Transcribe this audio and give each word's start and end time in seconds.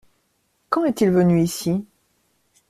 Quand 0.69 0.83
est-il 0.85 1.11
venu 1.11 1.43
ici? 1.43 1.85